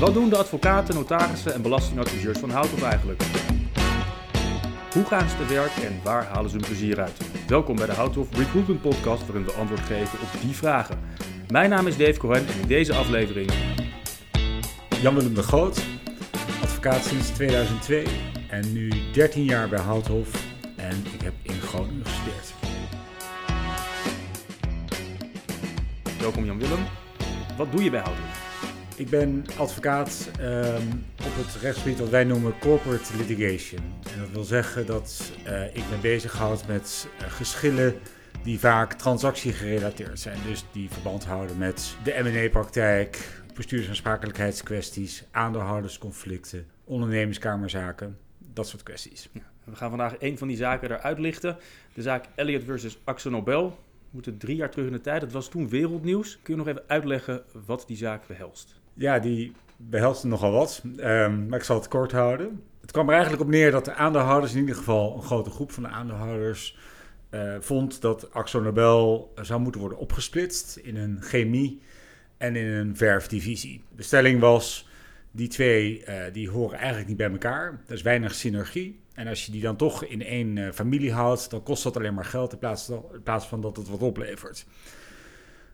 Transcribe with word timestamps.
Wat 0.00 0.14
doen 0.14 0.28
de 0.28 0.36
advocaten, 0.36 0.94
notarissen 0.94 1.54
en 1.54 1.62
belastingadviseurs 1.62 2.38
van 2.38 2.50
Houthof 2.50 2.82
eigenlijk? 2.82 3.22
Hoe 4.92 5.04
gaan 5.04 5.28
ze 5.28 5.36
te 5.36 5.54
werk 5.54 5.76
en 5.76 6.00
waar 6.02 6.24
halen 6.24 6.50
ze 6.50 6.56
hun 6.56 6.66
plezier 6.66 7.00
uit? 7.00 7.16
Welkom 7.46 7.76
bij 7.76 7.86
de 7.86 7.92
Houthof 7.92 8.36
Recruitment 8.36 8.80
Podcast, 8.80 9.26
waarin 9.26 9.44
we 9.44 9.52
antwoord 9.52 9.80
geven 9.80 10.18
op 10.20 10.40
die 10.40 10.54
vragen. 10.54 10.98
Mijn 11.48 11.70
naam 11.70 11.86
is 11.86 11.96
Dave 11.96 12.18
Cohen 12.18 12.46
en 12.46 12.60
in 12.60 12.66
deze 12.66 12.94
aflevering... 12.94 13.50
Jan-Willem 15.02 15.34
de 15.34 15.42
Groot, 15.42 15.80
advocaat 16.62 17.04
sinds 17.04 17.28
2002 17.28 18.06
en 18.48 18.72
nu 18.72 18.92
13 19.12 19.44
jaar 19.44 19.68
bij 19.68 19.80
Houthof 19.80 20.28
en 20.76 21.04
ik 21.12 21.20
heb 21.22 21.34
in 21.42 21.60
Groningen 21.60 22.06
gestudeerd. 22.06 22.54
Welkom 26.20 26.44
Jan-Willem. 26.44 26.86
Wat 27.56 27.72
doe 27.72 27.82
je 27.82 27.90
bij 27.90 28.00
Houthof? 28.00 28.49
Ik 29.00 29.10
ben 29.10 29.44
advocaat 29.58 30.30
um, 30.40 31.04
op 31.16 31.36
het 31.36 31.62
rechtsgebied 31.62 31.98
wat 31.98 32.08
wij 32.08 32.24
noemen 32.24 32.58
corporate 32.58 33.16
litigation. 33.16 33.80
En 34.12 34.18
dat 34.18 34.30
wil 34.30 34.44
zeggen 34.44 34.86
dat 34.86 35.32
uh, 35.46 35.66
ik 35.66 35.82
me 35.90 35.96
bezighoud 36.02 36.66
met 36.66 37.08
uh, 37.20 37.30
geschillen 37.30 37.94
die 38.42 38.58
vaak 38.58 38.92
transactiegerelateerd 38.92 40.20
zijn. 40.20 40.38
Dus 40.46 40.64
die 40.72 40.90
verband 40.90 41.24
houden 41.24 41.58
met 41.58 41.96
de 42.04 42.20
M&A-praktijk, 42.22 43.42
bestuursaansprakelijkheidskwesties, 43.54 45.24
aandeelhoudersconflicten, 45.30 46.66
ondernemingskamerzaken, 46.84 48.18
dat 48.38 48.68
soort 48.68 48.82
kwesties. 48.82 49.28
We 49.64 49.76
gaan 49.76 49.90
vandaag 49.90 50.14
een 50.18 50.38
van 50.38 50.48
die 50.48 50.56
zaken 50.56 50.90
eruit 50.90 51.18
lichten. 51.18 51.56
De 51.94 52.02
zaak 52.02 52.24
Elliot 52.34 52.64
versus 52.64 52.98
Axel 53.04 53.30
Nobel. 53.30 53.68
We 53.68 53.76
moeten 54.10 54.38
drie 54.38 54.56
jaar 54.56 54.70
terug 54.70 54.86
in 54.86 54.92
de 54.92 55.00
tijd. 55.00 55.20
Dat 55.20 55.32
was 55.32 55.48
toen 55.48 55.68
wereldnieuws. 55.68 56.38
Kun 56.42 56.54
je 56.54 56.58
nog 56.58 56.68
even 56.68 56.84
uitleggen 56.86 57.42
wat 57.66 57.84
die 57.86 57.96
zaak 57.96 58.26
behelst? 58.26 58.79
Ja, 59.00 59.18
die 59.18 59.52
behelst 59.76 60.24
nogal 60.24 60.52
wat, 60.52 60.82
um, 60.84 61.48
maar 61.48 61.58
ik 61.58 61.64
zal 61.64 61.76
het 61.76 61.88
kort 61.88 62.12
houden. 62.12 62.62
Het 62.80 62.90
kwam 62.90 63.06
er 63.06 63.12
eigenlijk 63.12 63.42
op 63.42 63.48
neer 63.48 63.70
dat 63.70 63.84
de 63.84 63.94
aandeelhouders, 63.94 64.52
in 64.52 64.60
ieder 64.60 64.74
geval 64.74 65.16
een 65.16 65.22
grote 65.22 65.50
groep 65.50 65.72
van 65.72 65.82
de 65.82 65.88
aandeelhouders, 65.88 66.76
uh, 67.30 67.54
vond 67.60 68.00
dat 68.00 68.32
Axo 68.32 68.60
Nobel 68.60 69.32
zou 69.42 69.60
moeten 69.60 69.80
worden 69.80 69.98
opgesplitst 69.98 70.76
in 70.76 70.96
een 70.96 71.22
chemie 71.22 71.80
en 72.36 72.56
in 72.56 72.66
een 72.66 72.96
verfdivisie. 72.96 73.82
De 73.96 74.02
stelling 74.02 74.40
was, 74.40 74.88
die 75.30 75.48
twee 75.48 76.04
uh, 76.08 76.14
die 76.32 76.50
horen 76.50 76.78
eigenlijk 76.78 77.08
niet 77.08 77.16
bij 77.16 77.30
elkaar. 77.30 77.80
Er 77.86 77.94
is 77.94 78.02
weinig 78.02 78.34
synergie. 78.34 79.00
En 79.14 79.26
als 79.26 79.46
je 79.46 79.52
die 79.52 79.62
dan 79.62 79.76
toch 79.76 80.04
in 80.04 80.22
één 80.22 80.56
uh, 80.56 80.70
familie 80.72 81.12
houdt, 81.12 81.50
dan 81.50 81.62
kost 81.62 81.82
dat 81.82 81.96
alleen 81.96 82.14
maar 82.14 82.24
geld 82.24 82.52
in 82.52 82.58
plaats 83.22 83.46
van 83.46 83.60
dat 83.60 83.76
het 83.76 83.88
wat 83.88 84.02
oplevert. 84.02 84.66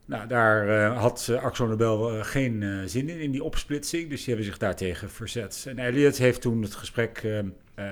Nou, 0.07 0.27
daar 0.29 0.69
uh, 0.69 0.99
had 1.01 1.27
uh, 1.31 1.43
Axel 1.43 1.67
Nobel 1.67 2.17
uh, 2.17 2.25
geen 2.25 2.89
zin 2.89 3.09
in, 3.09 3.21
in 3.21 3.31
die 3.31 3.45
opsplitsing. 3.45 4.09
Dus 4.09 4.19
die 4.19 4.29
hebben 4.29 4.45
zich 4.45 4.59
daartegen 4.59 5.11
verzet. 5.11 5.65
En 5.69 5.79
Elliot 5.79 6.17
heeft 6.17 6.41
toen 6.41 6.63
het 6.63 6.75
gesprek 6.75 7.27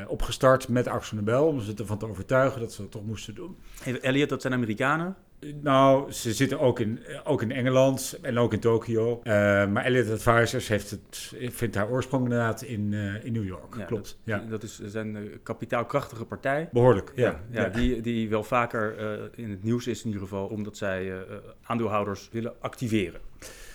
opgestart 0.07 0.69
met 0.69 0.87
Axel 0.87 1.17
Nobel... 1.17 1.47
om 1.47 1.61
ze 1.61 1.75
ervan 1.75 1.99
te 1.99 2.07
overtuigen 2.07 2.61
dat 2.61 2.73
ze 2.73 2.83
dat 2.83 2.91
toch 2.91 3.05
moesten 3.05 3.35
doen. 3.35 3.57
Elliot, 4.01 4.29
dat 4.29 4.41
zijn 4.41 4.53
Amerikanen? 4.53 5.17
Nou, 5.63 6.13
ze 6.13 6.33
zitten 6.33 6.61
ook 6.61 6.81
in, 6.81 7.01
ook 7.25 7.43
in 7.43 7.53
Engeland 7.53 8.19
en 8.23 8.39
ook 8.39 8.53
in 8.53 8.61
Tokio. 8.61 9.21
Uh, 9.25 9.33
maar 9.67 9.85
Elliot 9.85 10.11
Advisors 10.11 10.69
heeft 10.69 10.91
het, 10.91 11.33
vindt 11.53 11.75
haar 11.75 11.91
oorsprong 11.91 12.23
inderdaad 12.23 12.63
in, 12.63 12.93
uh, 12.93 13.25
in 13.25 13.33
New 13.33 13.47
York. 13.47 13.75
Ja, 13.77 13.85
Klopt. 13.85 14.19
Dat, 14.25 14.39
ja. 14.41 14.45
dat 14.49 14.63
is 14.63 14.81
zijn 14.85 15.15
een 15.15 15.41
kapitaalkrachtige 15.43 16.25
partij. 16.25 16.69
Behoorlijk, 16.73 17.13
ja. 17.15 17.41
ja, 17.51 17.63
ja. 17.63 17.69
Die, 17.69 18.01
die 18.01 18.29
wel 18.29 18.45
vaker 18.45 18.99
uh, 18.99 19.25
in 19.35 19.51
het 19.51 19.63
nieuws 19.63 19.87
is 19.87 20.01
in 20.01 20.07
ieder 20.07 20.23
geval, 20.23 20.47
omdat 20.47 20.77
zij 20.77 21.13
aandeelhouders 21.63 22.29
willen 22.33 22.53
activeren. 22.61 23.21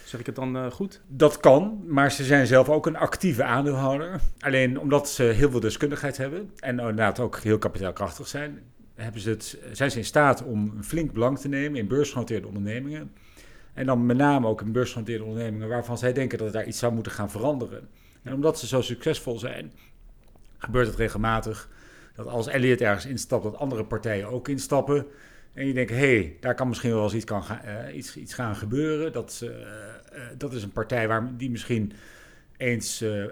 Zeg 0.10 0.20
ik 0.20 0.26
het 0.26 0.36
dan 0.36 0.56
uh, 0.56 0.72
goed? 0.72 1.02
Dat 1.08 1.40
kan, 1.40 1.84
maar 1.88 2.12
ze 2.12 2.24
zijn 2.24 2.48
zelf 2.48 2.70
ook 2.70 2.86
een 2.86 2.98
actieve 2.98 3.44
aandeelhouder. 3.44 4.20
Alleen 4.40 4.80
omdat 4.80 5.10
ze 5.10 5.24
heel 5.24 5.50
veel 5.50 5.60
deskundigheid 5.60 6.18
hebben 6.18 6.52
en 6.60 6.80
inderdaad 6.80 7.20
ook 7.20 7.40
heel 7.40 7.58
kapitaalkrachtig 7.58 8.28
zijn, 8.28 8.60
hebben 9.00 9.22
ze 9.22 9.30
het, 9.30 9.58
zijn 9.72 9.92
ze 9.92 9.98
in 9.98 10.06
staat 10.06 10.44
om 10.44 10.74
een 10.78 10.84
flink 10.84 11.14
belang 11.14 11.40
te 11.40 11.48
nemen 11.48 11.80
in 11.80 11.88
beursgenoteerde 11.88 12.48
ondernemingen. 12.48 13.12
En 13.74 13.86
dan 13.86 14.06
met 14.06 14.18
name 14.18 14.48
ook 14.48 14.62
in 14.62 14.72
beursgenoteerde 14.72 15.24
ondernemingen 15.24 15.68
waarvan 15.68 15.98
zij 15.98 16.14
denken 16.14 16.38
dat 16.38 16.54
daar 16.54 16.68
iets 16.68 16.80
zou 16.80 16.94
moeten 16.94 17.12
gaan 17.12 17.32
veranderen. 17.32 17.88
En 18.24 18.34
omdat 18.34 18.60
ze 18.60 18.68
zo 18.68 18.82
succesvol 18.82 19.40
zijn, 19.40 19.72
gebeurt 20.58 20.88
het 20.88 20.96
regelmatig 20.96 21.70
dat 22.16 22.28
als 22.28 22.48
Elliot 22.48 22.82
ergens 22.82 23.06
instapt, 23.06 23.44
dat 23.44 23.58
andere 23.58 23.86
partijen 23.86 24.28
ook 24.28 24.48
instappen. 24.48 25.06
En 25.54 25.68
je 25.68 25.74
denkt, 25.74 25.92
hé, 25.92 25.98
hey, 25.98 26.38
daar 26.40 26.56
kan 26.56 26.68
misschien 26.68 26.92
wel 26.92 27.04
eens 27.04 27.14
iets, 27.14 27.26
kan 27.26 27.44
gaan, 27.44 27.62
uh, 27.66 27.96
iets, 27.96 28.18
iets 28.18 28.34
gaan 28.34 28.56
gebeuren. 28.56 29.12
Dat, 29.12 29.42
uh, 29.44 29.50
uh, 29.50 29.58
dat 30.38 30.54
is 30.54 30.64
een 30.64 30.72
partij 30.72 31.08
waar 31.08 31.38
die 31.38 31.52
misschien 31.52 31.94
eens 32.60 33.02
uh, 33.02 33.26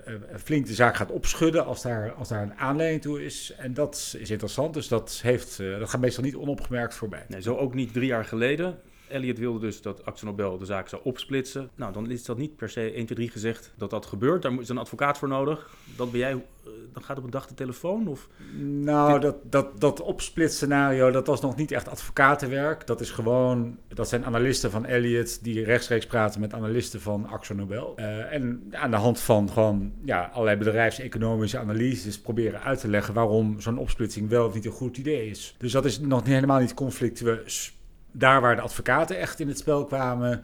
flink 0.44 0.66
de 0.66 0.74
zaak 0.74 0.96
gaat 0.96 1.12
opschudden 1.12 1.66
als 1.66 1.82
daar, 1.82 2.12
als 2.12 2.30
daar 2.30 2.44
een 2.44 2.54
aanleiding 2.54 3.02
toe 3.02 3.26
is. 3.26 3.54
En 3.58 3.74
dat 3.74 4.16
is 4.20 4.30
interessant, 4.30 4.74
dus 4.74 4.88
dat, 4.88 5.20
heeft, 5.24 5.60
uh, 5.60 5.80
dat 5.80 5.90
gaat 5.90 6.02
meestal 6.02 6.24
niet 6.24 6.36
onopgemerkt 6.36 6.96
voorbij. 6.96 7.26
Nee, 7.28 7.42
zo 7.42 7.56
ook 7.56 7.74
niet 7.74 7.94
drie 7.94 8.08
jaar 8.08 8.26
geleden. 8.26 8.80
Elliot 9.08 9.38
wilde 9.38 9.60
dus 9.60 9.82
dat 9.82 10.06
Axel 10.06 10.28
Nobel 10.28 10.58
de 10.58 10.66
zaak 10.66 10.88
zou 10.88 11.02
opsplitsen. 11.06 11.70
Nou, 11.76 11.94
dan 11.94 12.10
is 12.10 12.24
dat 12.24 12.38
niet 12.38 12.56
per 12.56 12.70
se 12.70 12.82
1, 12.82 12.92
2, 12.92 13.06
3 13.06 13.30
gezegd 13.30 13.74
dat 13.78 13.90
dat 13.90 14.06
gebeurt. 14.06 14.42
Daar 14.42 14.60
is 14.60 14.70
een 14.70 14.78
advocaat 14.78 15.18
voor 15.18 15.28
nodig. 15.28 15.70
Dat 15.96 16.12
ben 16.12 16.20
jij, 16.20 16.46
dan 16.94 17.04
gaat 17.04 17.18
op 17.18 17.24
een 17.24 17.30
dag 17.30 17.48
de 17.48 17.54
telefoon? 17.54 18.08
Of? 18.08 18.28
Nou, 18.60 19.20
dat, 19.20 19.36
dat, 19.44 19.82
dat 19.82 20.02
opsplitscenario, 20.02 21.12
dat 21.12 21.28
was 21.28 21.42
nog 21.42 21.56
niet 21.56 21.72
echt 21.72 21.88
advocatenwerk. 21.88 22.88
Dat 22.88 23.02
is 23.02 23.12
gewoon, 23.12 23.78
dat 23.88 24.10
zijn 24.10 24.26
analisten 24.26 24.72
van 24.72 24.86
Elliot 24.86 25.44
die 25.44 25.64
rechtstreeks 25.64 26.06
praten 26.06 26.42
met 26.42 26.54
analisten 26.54 27.02
van 27.02 27.28
Axel 27.28 27.56
Nobel. 27.56 27.94
Uh, 28.00 28.34
en 28.34 28.68
aan 28.72 28.92
de 28.92 28.98
hand 28.98 29.20
van 29.20 29.50
gewoon 29.50 29.92
ja, 30.06 30.30
allerlei 30.34 30.58
bedrijfseconomische 30.58 31.60
analyses 31.60 32.20
proberen 32.20 32.62
uit 32.62 32.80
te 32.80 32.88
leggen 32.88 33.14
waarom 33.14 33.62
zo'n 33.62 33.78
opsplitsing 33.78 34.30
wel 34.30 34.46
of 34.46 34.54
niet 34.54 34.66
een 34.66 34.72
goed 34.72 34.98
idee 34.98 35.30
is. 35.30 35.56
Dus 35.58 35.72
dat 35.72 35.86
is 35.86 36.00
nog 36.00 36.26
helemaal 36.26 36.60
niet 36.60 36.74
conflictueus 36.74 37.78
daar 38.18 38.42
waar 38.42 38.56
de 38.56 38.62
advocaten 38.62 39.18
echt 39.18 39.40
in 39.40 39.48
het 39.48 39.58
spel 39.58 39.86
kwamen, 39.86 40.44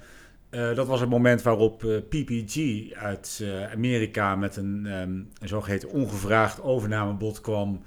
uh, 0.53 0.75
dat 0.75 0.87
was 0.87 0.99
het 0.99 1.09
moment 1.09 1.41
waarop 1.41 1.83
uh, 1.83 1.97
PPG 2.09 2.57
uit 2.93 3.39
uh, 3.41 3.71
Amerika 3.71 4.35
met 4.35 4.55
een, 4.55 4.85
um, 4.85 5.29
een 5.39 5.47
zogeheten 5.47 5.89
ongevraagd 5.89 6.61
overnamebod 6.61 7.41
kwam 7.41 7.81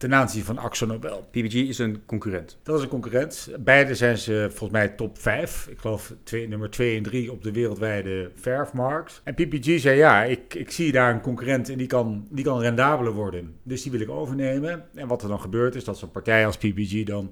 ten 0.00 0.14
aanzien 0.14 0.44
van 0.44 0.58
Axo 0.58 0.86
Nobel. 0.86 1.28
PPG 1.30 1.54
is 1.54 1.78
een 1.78 2.02
concurrent. 2.06 2.58
Dat 2.62 2.76
is 2.76 2.82
een 2.82 2.88
concurrent. 2.88 3.50
Beide 3.58 3.94
zijn 3.94 4.18
ze 4.18 4.46
volgens 4.48 4.70
mij 4.70 4.88
top 4.88 5.18
5. 5.18 5.66
Ik 5.70 5.78
geloof 5.78 6.14
twee, 6.22 6.48
nummer 6.48 6.70
2 6.70 6.96
en 6.96 7.02
3 7.02 7.32
op 7.32 7.42
de 7.42 7.52
wereldwijde 7.52 8.30
verfmarkt. 8.34 9.20
En 9.24 9.34
PPG 9.34 9.80
zei 9.80 9.96
ja, 9.96 10.24
ik, 10.24 10.54
ik 10.54 10.70
zie 10.70 10.92
daar 10.92 11.14
een 11.14 11.20
concurrent 11.20 11.68
en 11.68 11.78
die 11.78 11.86
kan, 11.86 12.26
die 12.30 12.44
kan 12.44 12.60
rendabeler 12.60 13.12
worden. 13.12 13.54
Dus 13.62 13.82
die 13.82 13.92
wil 13.92 14.00
ik 14.00 14.10
overnemen. 14.10 14.84
En 14.94 15.08
wat 15.08 15.22
er 15.22 15.28
dan 15.28 15.40
gebeurt 15.40 15.74
is 15.74 15.84
dat 15.84 15.98
zo'n 15.98 16.10
partij 16.10 16.46
als 16.46 16.56
PPG 16.56 17.04
dan 17.04 17.30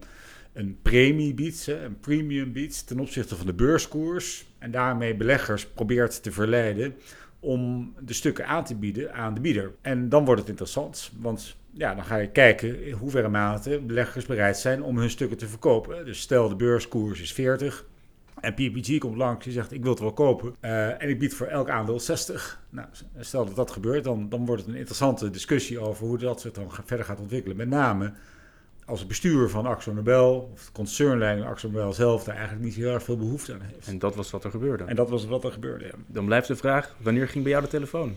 een 0.58 0.78
premie 0.82 1.34
biedt, 1.34 1.66
een 1.66 2.00
premium 2.00 2.52
biedt 2.52 2.86
ten 2.86 3.00
opzichte 3.00 3.36
van 3.36 3.46
de 3.46 3.54
beurskoers. 3.54 4.46
En 4.58 4.70
daarmee 4.70 5.14
beleggers 5.14 5.66
probeert 5.66 6.22
te 6.22 6.32
verleiden 6.32 6.94
om 7.40 7.92
de 8.00 8.12
stukken 8.12 8.46
aan 8.46 8.64
te 8.64 8.74
bieden 8.74 9.14
aan 9.14 9.34
de 9.34 9.40
bieder. 9.40 9.72
En 9.80 10.08
dan 10.08 10.24
wordt 10.24 10.40
het 10.40 10.50
interessant, 10.50 11.12
want 11.18 11.56
ja, 11.70 11.94
dan 11.94 12.04
ga 12.04 12.16
je 12.16 12.30
kijken 12.30 12.84
in 12.84 12.92
hoeverre 12.92 13.28
mate 13.28 13.80
beleggers 13.80 14.26
bereid 14.26 14.56
zijn 14.56 14.82
om 14.82 14.98
hun 14.98 15.10
stukken 15.10 15.36
te 15.36 15.48
verkopen. 15.48 16.04
Dus 16.04 16.20
stel 16.20 16.48
de 16.48 16.56
beurskoers 16.56 17.20
is 17.20 17.32
40 17.32 17.86
en 18.40 18.54
PPG 18.54 18.98
komt 18.98 19.16
langs 19.16 19.44
die 19.44 19.52
zegt 19.52 19.72
ik 19.72 19.82
wil 19.82 19.90
het 19.90 20.00
wel 20.00 20.12
kopen 20.12 20.54
uh, 20.60 21.02
en 21.02 21.08
ik 21.08 21.18
bied 21.18 21.34
voor 21.34 21.46
elk 21.46 21.68
aandeel 21.68 22.00
60. 22.00 22.60
Nou, 22.70 22.88
stel 23.18 23.44
dat 23.44 23.56
dat 23.56 23.70
gebeurt, 23.70 24.04
dan, 24.04 24.28
dan 24.28 24.46
wordt 24.46 24.62
het 24.62 24.70
een 24.70 24.78
interessante 24.78 25.30
discussie 25.30 25.78
over 25.78 26.06
hoe 26.06 26.18
dat 26.18 26.40
zich 26.40 26.52
dan 26.52 26.70
verder 26.84 27.06
gaat 27.06 27.20
ontwikkelen. 27.20 27.56
Met 27.56 27.68
name 27.68 28.12
als 28.88 28.98
het 28.98 29.08
bestuur 29.08 29.48
van 29.48 29.66
Axo 29.66 29.92
Nobel, 29.92 30.50
of 30.52 30.64
de 30.64 30.72
concernleiding 30.72 31.46
Axo 31.46 31.68
Nobel 31.68 31.92
zelf, 31.92 32.24
daar 32.24 32.34
eigenlijk 32.34 32.64
niet 32.64 32.74
heel 32.74 32.92
erg 32.92 33.02
veel 33.02 33.16
behoefte 33.16 33.52
aan 33.52 33.60
heeft. 33.60 33.86
En 33.86 33.98
dat 33.98 34.16
was 34.16 34.30
wat 34.30 34.44
er 34.44 34.50
gebeurde. 34.50 34.84
En 34.84 34.96
dat 34.96 35.10
was 35.10 35.26
wat 35.26 35.44
er 35.44 35.52
gebeurde, 35.52 35.84
ja. 35.84 35.92
Dan 36.06 36.24
blijft 36.24 36.48
de 36.48 36.56
vraag, 36.56 36.96
wanneer 37.00 37.28
ging 37.28 37.42
bij 37.42 37.52
jou 37.52 37.64
de 37.64 37.70
telefoon? 37.70 38.16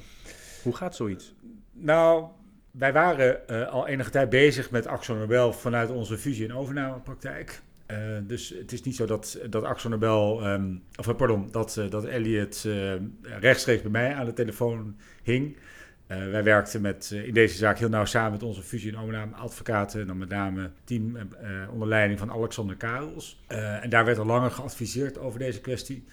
Hoe 0.64 0.76
gaat 0.76 0.96
zoiets? 0.96 1.34
Nou, 1.72 2.26
wij 2.72 2.94
waren 2.94 3.40
uh, 3.50 3.70
al 3.70 3.88
enige 3.88 4.10
tijd 4.10 4.30
bezig 4.30 4.72
met 4.72 4.88
Axo 4.88 5.16
Nobel 5.16 5.54
vanuit 5.54 5.90
onze 5.90 6.18
fusie- 6.18 6.46
en 6.46 6.56
overnamepraktijk. 6.56 7.62
Uh, 7.88 7.98
dus 8.24 8.50
het 8.50 8.72
is 8.72 8.82
niet 8.82 8.96
zo 8.96 9.06
dat, 9.06 9.40
dat 9.50 9.64
Axo 9.64 9.90
Nobel, 9.90 10.48
um, 10.48 10.84
of 10.96 11.16
pardon, 11.16 11.48
dat, 11.52 11.76
uh, 11.80 11.90
dat 11.90 12.06
Elliot 12.06 12.68
rechtstreeks 13.22 13.82
bij 13.82 13.92
mij 13.92 14.14
aan 14.14 14.26
de 14.26 14.34
telefoon 14.34 14.96
hing. 15.24 15.58
Uh, 16.12 16.32
wij 16.32 16.44
werkten 16.44 16.82
met, 16.82 17.12
uh, 17.14 17.28
in 17.28 17.34
deze 17.34 17.58
zaak 17.58 17.80
heel 17.80 17.90
nauw 17.90 18.06
samen 18.06 18.32
met 18.32 18.44
onze 18.44 18.62
fusie- 18.62 18.92
en 18.92 19.00
overname-advocaten. 19.00 20.02
En 20.02 20.08
dan 20.08 20.18
met 20.18 20.30
name 20.30 20.70
team 20.84 21.16
uh, 21.16 21.24
onder 21.74 21.88
leiding 21.88 22.20
van 22.20 22.32
Alexander 22.32 22.76
Karels. 22.76 23.44
en 23.48 23.90
daar 23.90 24.06
werd 24.06 24.18
al 24.18 24.26
langer 24.26 24.52
geadviseerd 24.52 25.18
over 25.18 25.40
deze 25.40 25.62
kwestie. 25.62 26.04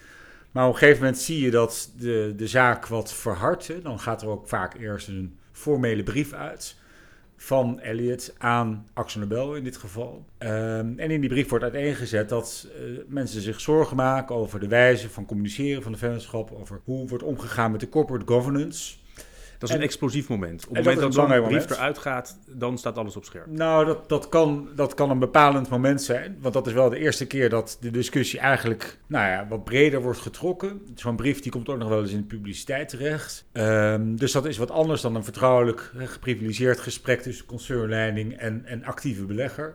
Maar 0.51 0.67
op 0.67 0.73
een 0.73 0.79
gegeven 0.79 1.03
moment 1.03 1.19
zie 1.19 1.41
je 1.41 1.51
dat 1.51 1.93
de, 1.99 2.33
de 2.37 2.47
zaak 2.47 2.87
wat 2.87 3.15
verhardt. 3.15 3.83
Dan 3.83 4.01
gaat 4.01 4.23
er 4.23 4.29
ook 4.29 4.49
vaak 4.49 4.75
eerst 4.75 5.09
een 5.09 5.37
formele 5.53 6.03
brief 6.03 6.33
uit. 6.33 6.77
van 7.37 7.81
Elliot 7.81 8.35
aan 8.39 8.87
Axel 8.93 9.21
Nobel 9.21 9.55
in 9.55 9.65
dit 9.65 9.77
geval. 9.77 10.25
Ehm, 10.39 10.93
en 10.97 11.11
in 11.11 11.21
die 11.21 11.31
brief 11.31 11.49
wordt 11.49 11.65
uiteengezet 11.65 12.29
dat 12.29 12.69
mensen 13.07 13.41
zich 13.41 13.61
zorgen 13.61 13.97
maken 13.97 14.35
over 14.35 14.61
de 14.61 14.69
wijze 14.69 15.09
van 15.09 15.27
communiceren 15.27 15.83
van 15.83 15.93
de 15.93 15.99
vennootschap, 15.99 16.51
over 16.61 16.81
hoe 16.85 17.09
wordt 17.09 17.25
omgegaan 17.25 17.71
met 17.71 17.81
de 17.81 17.89
corporate 17.89 18.33
governance. 18.33 18.97
Dat 19.59 19.69
is 19.69 19.75
een 19.75 19.83
explosief 19.83 20.29
moment. 20.29 20.67
Op 20.69 20.77
het 20.77 20.85
moment 20.85 21.01
dat, 21.01 21.15
zo'n 21.15 21.43
brief 21.43 21.71
eruit 21.71 21.99
gaat, 21.99 22.39
dan 22.47 22.79
staat 22.79 22.99
alles 22.99 23.17
op 23.17 23.25
scherp. 23.25 23.47
Nou, 23.47 23.85
dat, 23.85 24.09
dat, 24.09 24.29
kan, 24.29 24.69
dat 24.75 24.95
kan 24.95 25.11
een 25.11 25.19
bepalend 25.19 25.69
moment 25.69 26.03
zijn. 26.03 26.39
Want 26.41 26.55
dat 26.55 26.67
is 26.67 26.73
wel 26.73 26.89
de 26.89 26.99
eerste 26.99 27.27
keer 27.27 27.49
dat 27.49 27.77
de 27.81 27.91
discussie 27.91 28.39
eigenlijk 28.39 28.99
nou 29.07 29.29
ja, 29.29 29.47
wat 29.49 29.65
breder 29.65 30.03
wordt 30.03 30.21
getrokken. 30.21 30.83
Zo'n 30.95 31.17
brief 31.17 31.41
die 31.41 31.53
komt 31.53 31.69
ook 31.69 31.79
nog 31.79 31.89
wel 31.89 32.01
eens 32.01 32.13
in 32.13 32.21
de 32.21 32.25
publiciteit 32.25 32.89
terecht. 32.89 33.45
Um, 33.53 34.17
dus 34.17 34.33
dat 34.33 34.47
is 34.47 34.57
wat 34.57 34.71
anders 34.71 35.01
dan 35.01 35.15
een 35.15 35.25
vertrouwelijk 35.25 35.93
geprivilegeerd 35.97 36.81
gesprek 36.81 37.21
tussen 37.21 37.47
concernleiding 37.47 38.37
en, 38.37 38.63
en 38.67 38.85
actieve 38.85 39.25
belegger. 39.25 39.75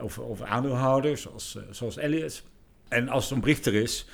Of, 0.00 0.18
of 0.18 0.42
aandeelhouder, 0.42 1.18
zoals, 1.18 1.56
uh, 1.56 1.62
zoals 1.70 1.96
Elliot. 1.96 2.42
En 2.88 3.08
als 3.08 3.28
zo'n 3.28 3.40
brief 3.40 3.64
er 3.64 3.74
is, 3.74 4.06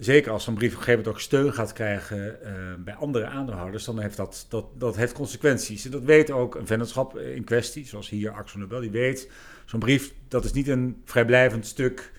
zeker 0.00 0.32
als 0.32 0.44
zo'n 0.44 0.54
brief 0.54 0.72
op 0.72 0.78
een 0.78 0.84
gegeven 0.84 1.04
moment 1.04 1.16
ook 1.16 1.22
steun 1.22 1.52
gaat 1.52 1.72
krijgen 1.72 2.38
uh, 2.42 2.50
bij 2.78 2.94
andere 2.94 3.26
aandeelhouders, 3.26 3.84
dan 3.84 3.98
heeft 3.98 4.16
dat, 4.16 4.46
dat, 4.48 4.64
dat 4.74 4.96
heeft 4.96 5.12
consequenties. 5.12 5.84
En 5.84 5.90
dat 5.90 6.02
weet 6.02 6.30
ook 6.30 6.54
een 6.54 6.66
vennootschap 6.66 7.18
in 7.18 7.44
kwestie, 7.44 7.86
zoals 7.86 8.08
hier 8.08 8.30
Axel 8.30 8.58
Nobel, 8.58 8.80
die 8.80 8.90
weet, 8.90 9.30
zo'n 9.64 9.80
brief, 9.80 10.12
dat 10.28 10.44
is 10.44 10.52
niet 10.52 10.68
een 10.68 11.02
vrijblijvend 11.04 11.66
stuk 11.66 12.12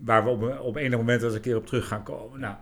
waar 0.00 0.24
we 0.24 0.30
op, 0.30 0.60
op 0.60 0.76
enig 0.76 0.98
moment 0.98 1.22
eens 1.22 1.34
een 1.34 1.40
keer 1.40 1.56
op 1.56 1.66
terug 1.66 1.88
gaan 1.88 2.02
komen. 2.02 2.40
Nou, 2.40 2.56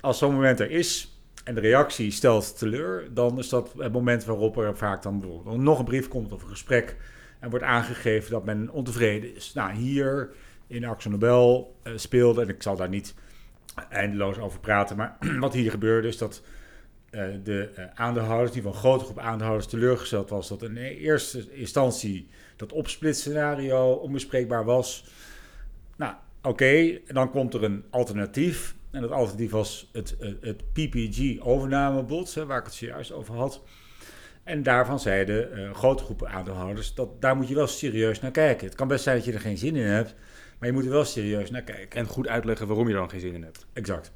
als 0.00 0.18
zo'n 0.18 0.34
moment 0.34 0.60
er 0.60 0.70
is 0.70 1.18
en 1.44 1.54
de 1.54 1.60
reactie 1.60 2.10
stelt 2.10 2.58
teleur, 2.58 3.08
dan 3.14 3.38
is 3.38 3.48
dat 3.48 3.74
het 3.78 3.92
moment 3.92 4.24
waarop 4.24 4.56
er 4.56 4.76
vaak 4.76 5.02
dan 5.02 5.20
bijvoorbeeld 5.20 5.58
nog 5.58 5.78
een 5.78 5.84
brief 5.84 6.08
komt 6.08 6.32
of 6.32 6.42
een 6.42 6.48
gesprek 6.48 6.96
en 7.38 7.50
wordt 7.50 7.64
aangegeven 7.64 8.30
dat 8.30 8.44
men 8.44 8.70
ontevreden 8.70 9.34
is. 9.34 9.52
Nou, 9.54 9.72
hier 9.72 10.30
in 10.66 10.84
Axel 10.84 11.10
Nobel 11.10 11.76
uh, 11.84 11.92
speelde, 11.96 12.42
en 12.42 12.48
ik 12.48 12.62
zal 12.62 12.76
daar 12.76 12.88
niet 12.88 13.14
eindeloos 13.88 14.38
over 14.38 14.60
praten. 14.60 14.96
Maar 14.96 15.16
wat 15.40 15.52
hier 15.52 15.70
gebeurde 15.70 16.08
is 16.08 16.18
dat 16.18 16.42
uh, 17.10 17.24
de 17.42 17.70
uh, 17.78 17.84
aandeelhouders, 17.94 18.52
die 18.52 18.62
van 18.62 18.74
grote 18.74 19.04
groep 19.04 19.18
aandeelhouders 19.18 19.66
teleurgesteld 19.70 20.30
was, 20.30 20.48
dat 20.48 20.62
in 20.62 20.76
eerste 20.76 21.52
instantie 21.52 22.28
dat 22.56 22.72
opsplitscenario 22.72 23.92
onbespreekbaar 23.92 24.64
was. 24.64 25.04
Nou, 25.96 26.14
oké, 26.42 26.98
dan 27.06 27.30
komt 27.30 27.54
er 27.54 27.64
een 27.64 27.84
alternatief. 27.90 28.74
En 28.90 29.00
dat 29.00 29.10
alternatief 29.10 29.50
was 29.50 29.90
het, 29.92 30.16
het, 30.18 30.36
het 30.40 30.72
PPG-overnamebod, 30.72 32.34
waar 32.34 32.58
ik 32.58 32.64
het 32.64 32.74
zojuist 32.74 33.12
over 33.12 33.34
had. 33.34 33.62
En 34.44 34.62
daarvan 34.62 35.00
zeiden 35.00 35.74
grote 35.74 36.04
groepen 36.04 36.28
aandeelhouders 36.28 36.94
dat 36.94 37.20
daar 37.20 37.36
moet 37.36 37.48
je 37.48 37.54
wel 37.54 37.66
serieus 37.66 38.20
naar 38.20 38.30
kijken. 38.30 38.66
Het 38.66 38.74
kan 38.74 38.88
best 38.88 39.02
zijn 39.02 39.16
dat 39.16 39.24
je 39.24 39.32
er 39.32 39.40
geen 39.40 39.58
zin 39.58 39.76
in 39.76 39.86
hebt, 39.86 40.14
maar 40.60 40.68
je 40.68 40.74
moet 40.74 40.84
er 40.84 40.90
wel 40.90 41.04
serieus 41.04 41.50
naar 41.50 41.62
kijken. 41.62 42.00
En 42.00 42.06
goed 42.06 42.28
uitleggen 42.28 42.66
waarom 42.66 42.86
je 42.86 42.92
er 42.92 42.98
dan 42.98 43.10
geen 43.10 43.20
zin 43.20 43.34
in 43.34 43.42
hebt. 43.42 43.66
Exact. 43.72 44.12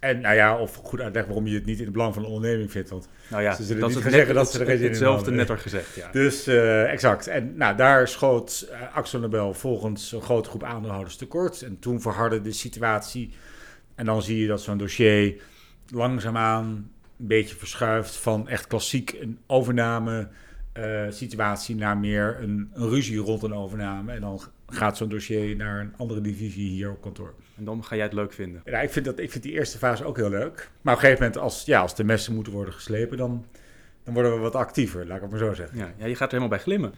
En 0.00 0.20
nou 0.20 0.34
ja, 0.34 0.58
of 0.58 0.74
goed 0.74 1.00
uitleggen 1.00 1.32
waarom 1.32 1.50
je 1.50 1.54
het 1.54 1.66
niet 1.66 1.78
in 1.78 1.84
het 1.84 1.92
belang 1.92 2.14
van 2.14 2.22
de 2.22 2.28
onderneming 2.28 2.70
vindt. 2.70 2.90
Want 2.90 3.08
nou 3.30 3.42
ja, 3.42 3.54
ze 3.54 3.64
zullen 3.64 3.80
dat 3.80 3.90
niet 3.90 3.98
gaan 3.98 4.10
zeggen 4.10 4.34
dat 4.34 4.50
ze 4.50 4.58
er 4.58 4.66
geen 4.66 4.78
zin 4.78 4.86
in 4.86 4.92
hebben. 4.92 5.08
Hetzelfde 5.08 5.36
netter 5.36 5.58
gezegd, 5.58 5.94
ja. 5.94 6.10
Dus 6.10 6.48
uh, 6.48 6.92
exact. 6.92 7.26
En 7.26 7.56
nou, 7.56 7.76
daar 7.76 8.08
schoot 8.08 8.68
uh, 8.70 8.96
Axel 8.96 9.20
Nobel 9.20 9.54
volgens 9.54 10.12
een 10.12 10.22
grote 10.22 10.48
groep 10.48 10.64
aandeelhouders 10.64 11.16
tekort. 11.16 11.62
En 11.62 11.78
toen 11.78 12.00
verhardde 12.00 12.40
de 12.40 12.52
situatie. 12.52 13.34
En 13.94 14.04
dan 14.04 14.22
zie 14.22 14.40
je 14.40 14.46
dat 14.46 14.60
zo'n 14.60 14.78
dossier 14.78 15.42
langzaamaan 15.88 16.90
een 17.18 17.26
beetje 17.26 17.56
verschuift 17.56 18.16
van 18.16 18.48
echt 18.48 18.66
klassiek 18.66 19.16
een 19.20 19.38
overname 19.46 20.28
uh, 20.78 21.02
situatie 21.08 21.76
naar 21.76 21.98
meer 21.98 22.38
een, 22.40 22.70
een, 22.72 22.88
ruzie 22.88 23.18
rond 23.18 23.42
een 23.42 23.54
overname. 23.54 24.12
En 24.12 24.20
dan 24.20 24.40
gaat 24.66 24.96
zo'n 24.96 25.08
dossier 25.08 25.56
naar 25.56 25.80
een 25.80 25.94
andere 25.96 26.20
divisie 26.20 26.68
hier 26.68 26.90
op 26.90 27.00
kantoor. 27.00 27.34
En 27.56 27.64
dan 27.64 27.84
ga 27.84 27.94
jij 27.94 28.04
het 28.04 28.14
leuk 28.14 28.32
vinden? 28.32 28.62
Ja, 28.64 28.80
ik 28.80 28.90
vind, 28.90 29.04
dat, 29.04 29.18
ik 29.18 29.30
vind 29.30 29.42
die 29.42 29.52
eerste 29.52 29.78
fase 29.78 30.04
ook 30.04 30.16
heel 30.16 30.30
leuk. 30.30 30.70
Maar 30.80 30.94
op 30.94 31.00
een 31.00 31.06
gegeven 31.06 31.24
moment, 31.24 31.42
als, 31.42 31.64
ja, 31.64 31.80
als 31.80 31.94
de 31.94 32.04
messen 32.04 32.34
moeten 32.34 32.52
worden 32.52 32.74
geslepen, 32.74 33.16
dan, 33.16 33.46
dan 34.02 34.14
worden 34.14 34.34
we 34.34 34.38
wat 34.38 34.54
actiever, 34.54 35.06
laat 35.06 35.16
ik 35.16 35.22
het 35.22 35.30
maar 35.30 35.40
zo 35.40 35.54
zeggen. 35.54 35.78
Ja, 35.78 35.92
ja 35.96 36.06
je 36.06 36.14
gaat 36.14 36.32
er 36.32 36.38
helemaal 36.38 36.48
bij 36.48 36.58
glimmen. 36.58 36.92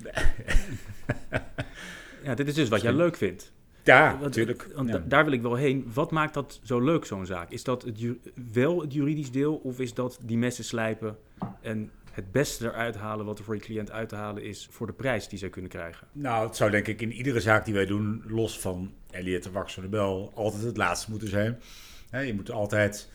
ja, 2.25 2.35
dit 2.35 2.49
is 2.49 2.55
dus 2.55 2.69
wat 2.69 2.81
jij 2.81 2.93
leuk 2.93 3.17
vindt. 3.17 3.55
Ja, 3.87 4.19
natuurlijk. 4.21 4.69
Want 4.75 4.89
ja. 4.89 5.03
daar 5.07 5.25
wil 5.25 5.33
ik 5.33 5.43
wel 5.43 5.55
heen. 5.55 5.91
Wat 5.95 6.11
maakt 6.11 6.35
dat 6.35 6.61
zo 6.63 6.81
leuk, 6.81 7.05
zo'n 7.05 7.27
zaak? 7.27 7.51
Is 7.51 7.65
dat 7.65 7.83
het, 7.83 8.05
wel 8.53 8.81
het 8.81 8.93
juridisch 8.93 9.31
deel 9.31 9.55
of 9.55 9.81
is 9.81 9.95
dat 9.95 10.19
die 10.23 10.39
messen 10.39 10.65
slijpen 10.65 11.17
en 11.61 11.91
het 12.17 12.33
beste 12.33 12.67
eruit 12.67 12.97
halen 12.97 13.27
wat 13.27 13.39
er 13.39 13.45
voor 13.45 13.55
je 13.55 13.61
cliënt 13.61 13.91
uit 13.91 14.09
te 14.09 14.15
halen 14.15 14.43
is 14.43 14.69
voor 14.71 14.87
de 14.87 14.93
prijs 14.93 15.29
die 15.29 15.39
zij 15.39 15.49
kunnen 15.49 15.71
krijgen? 15.71 16.07
Nou, 16.13 16.47
het 16.47 16.57
zou 16.57 16.71
denk 16.71 16.87
ik 16.87 17.01
in 17.01 17.13
iedere 17.13 17.41
zaak 17.41 17.65
die 17.65 17.75
wij 17.75 17.87
doen, 17.87 18.23
los 18.27 18.61
van 18.61 18.93
Elliot 19.11 19.43
de 19.43 19.51
Wax 19.51 19.75
van 19.75 19.83
de 19.83 19.89
Bel, 19.89 20.33
altijd 20.35 20.63
het 20.63 20.77
laatste 20.77 21.11
moeten 21.11 21.29
zijn. 21.29 21.61
je 22.11 22.35
moet 22.35 22.51
altijd 22.51 23.09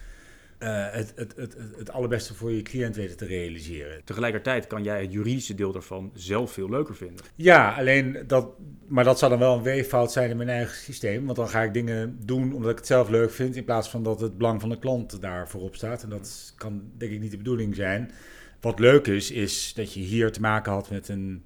uh, 0.59 0.92
het, 0.92 1.13
het, 1.15 1.33
het, 1.36 1.57
het 1.77 1.92
allerbeste 1.92 2.33
voor 2.33 2.51
je 2.51 2.62
cliënt 2.62 2.95
weten 2.95 3.18
te 3.18 3.25
realiseren. 3.25 4.03
Tegelijkertijd 4.03 4.68
kan 4.68 4.83
jij 4.83 5.01
het 5.01 5.12
juridische 5.12 5.56
deel 5.56 5.71
daarvan 5.71 6.12
zelf 6.13 6.51
veel 6.51 6.69
leuker 6.69 6.95
vinden. 6.95 7.25
Ja, 7.36 7.74
alleen 7.74 8.24
dat, 8.27 8.48
maar 8.88 9.03
dat 9.03 9.19
zou 9.19 9.31
dan 9.31 9.39
wel 9.39 9.56
een 9.56 9.63
weeffout 9.63 10.12
zijn 10.12 10.30
in 10.30 10.38
mijn 10.38 10.50
eigen 10.50 10.75
systeem. 10.75 11.25
Want 11.25 11.38
dan 11.38 11.50
ga 11.50 11.62
ik 11.62 11.74
dingen 11.74 12.19
doen 12.25 12.53
omdat 12.53 12.71
ik 12.71 12.77
het 12.77 12.88
zelf 12.88 13.09
leuk 13.09 13.31
vind, 13.31 13.56
in 13.56 13.63
plaats 13.63 13.89
van 13.89 14.03
dat 14.03 14.21
het 14.21 14.38
belang 14.38 14.59
van 14.59 14.69
de 14.69 14.80
klant 14.80 15.21
daar 15.21 15.50
voorop 15.50 15.75
staat. 15.75 16.03
En 16.03 16.09
dat 16.09 16.53
kan 16.57 16.83
denk 16.98 17.12
ik 17.12 17.19
niet 17.19 17.31
de 17.31 17.38
bedoeling 17.38 17.75
zijn. 17.75 18.12
Wat 18.61 18.79
leuk 18.79 19.07
is, 19.07 19.31
is 19.31 19.73
dat 19.73 19.93
je 19.93 19.99
hier 19.99 20.31
te 20.31 20.41
maken 20.41 20.71
had 20.71 20.89
met, 20.89 21.09
een, 21.09 21.43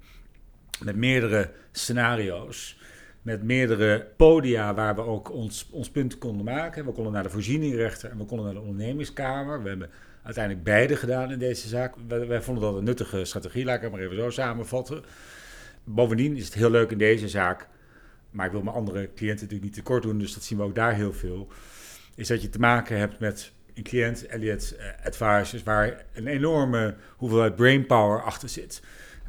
met 0.83 0.95
meerdere 0.95 1.51
scenario's. 1.71 2.79
Met 3.21 3.43
meerdere 3.43 4.07
podia 4.17 4.73
waar 4.73 4.95
we 4.95 5.01
ook 5.01 5.31
ons, 5.31 5.67
ons 5.71 5.89
punt 5.89 6.17
konden 6.17 6.45
maken. 6.45 6.85
We 6.85 6.91
konden 6.91 7.13
naar 7.13 7.23
de 7.23 7.29
voorzieningrechter 7.29 8.09
en 8.09 8.17
we 8.17 8.25
konden 8.25 8.45
naar 8.45 8.55
de 8.55 8.61
ondernemingskamer. 8.61 9.63
We 9.63 9.69
hebben 9.69 9.89
uiteindelijk 10.23 10.65
beide 10.65 10.95
gedaan 10.95 11.31
in 11.31 11.39
deze 11.39 11.67
zaak. 11.67 11.95
Wij, 12.07 12.27
wij 12.27 12.41
vonden 12.41 12.63
dat 12.63 12.75
een 12.75 12.83
nuttige 12.83 13.25
strategie, 13.25 13.65
laat 13.65 13.75
ik 13.75 13.81
het 13.81 13.91
maar 13.91 14.01
even 14.01 14.15
zo 14.15 14.29
samenvatten. 14.29 15.03
Bovendien 15.83 16.35
is 16.35 16.45
het 16.45 16.53
heel 16.53 16.69
leuk 16.69 16.91
in 16.91 16.97
deze 16.97 17.27
zaak, 17.27 17.67
maar 18.31 18.45
ik 18.45 18.51
wil 18.51 18.61
mijn 18.61 18.75
andere 18.75 18.99
cliënten 19.13 19.43
natuurlijk 19.43 19.63
niet 19.63 19.73
tekort 19.73 20.03
doen, 20.03 20.17
dus 20.17 20.33
dat 20.33 20.43
zien 20.43 20.57
we 20.57 20.63
ook 20.63 20.75
daar 20.75 20.93
heel 20.93 21.13
veel. 21.13 21.47
Is 22.15 22.27
dat 22.27 22.41
je 22.41 22.49
te 22.49 22.59
maken 22.59 22.97
hebt 22.97 23.19
met 23.19 23.51
een 23.75 23.83
cliënt, 23.83 24.25
Elliot 24.25 24.75
Advisors, 25.05 25.63
waar 25.63 26.05
een 26.13 26.27
enorme 26.27 26.95
hoeveelheid 27.17 27.55
brainpower 27.55 28.21
achter 28.23 28.49
zit. 28.49 28.81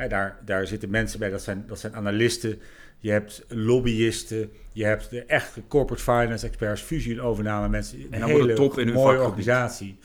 daar, 0.09 0.39
daar 0.45 0.67
zitten 0.67 0.91
mensen 0.91 1.19
bij, 1.19 1.31
dat 1.31 1.43
zijn, 1.43 1.65
dat 1.67 1.79
zijn 1.81 1.95
analisten, 1.95 2.61
je 2.99 3.11
hebt 3.11 3.45
lobbyisten, 3.49 4.51
je 4.73 4.85
hebt 4.85 5.11
de 5.11 5.25
echte 5.25 5.63
corporate 5.69 6.03
finance 6.03 6.47
experts, 6.47 6.83
fusie 6.83 7.13
en 7.13 7.21
overname 7.21 7.69
mensen. 7.69 8.01
Een 8.01 8.13
en 8.13 8.23
hele 8.23 8.47
de 8.47 8.53
top 8.53 8.79
in 8.79 8.87
hun 8.87 8.95
mooie 8.95 9.07
vakgebied. 9.07 9.29
organisatie. 9.29 9.99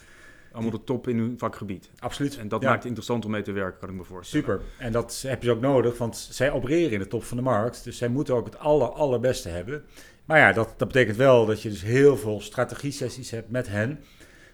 Allemaal 0.51 0.71
de 0.71 0.83
top 0.83 1.07
in 1.07 1.17
hun 1.17 1.33
vakgebied. 1.37 1.89
Absoluut. 1.99 2.37
En 2.37 2.47
dat 2.47 2.61
Ja. 2.61 2.67
maakt 2.67 2.77
het 2.79 2.87
interessant 2.87 3.25
om 3.25 3.31
mee 3.31 3.41
te 3.41 3.51
werken, 3.51 3.79
kan 3.79 3.89
ik 3.89 3.95
me 3.95 4.03
voorstellen. 4.03 4.45
Super. 4.45 4.61
En 4.77 4.91
dat 4.91 5.23
heb 5.27 5.43
je 5.43 5.51
ook 5.51 5.61
nodig, 5.61 5.97
want 5.97 6.27
zij 6.31 6.51
opereren 6.51 6.91
in 6.91 6.99
de 6.99 7.07
top 7.07 7.23
van 7.23 7.37
de 7.37 7.43
markt. 7.43 7.83
Dus 7.83 7.97
zij 7.97 8.07
moeten 8.07 8.35
ook 8.35 8.45
het 8.45 8.57
aller, 8.59 8.87
allerbeste 8.89 9.49
hebben. 9.49 9.83
Maar 10.25 10.39
ja, 10.39 10.51
dat, 10.53 10.73
dat 10.77 10.87
betekent 10.87 11.17
wel 11.17 11.45
dat 11.45 11.61
je 11.61 11.69
dus 11.69 11.81
heel 11.81 12.17
veel 12.17 12.41
strategie-sessies 12.41 13.31
hebt 13.31 13.49
met 13.49 13.67
hen. 13.67 13.99